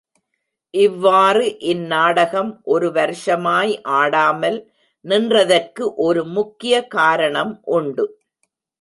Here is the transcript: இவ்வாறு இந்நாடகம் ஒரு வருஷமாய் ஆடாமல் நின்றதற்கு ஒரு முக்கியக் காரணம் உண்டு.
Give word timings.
இவ்வாறு 0.73 1.59
இந்நாடகம் 1.59 2.61
ஒரு 2.63 2.91
வருஷமாய் 2.91 3.81
ஆடாமல் 3.81 4.59
நின்றதற்கு 5.05 5.93
ஒரு 5.95 6.25
முக்கியக் 6.25 6.91
காரணம் 6.91 7.61
உண்டு. 7.63 8.05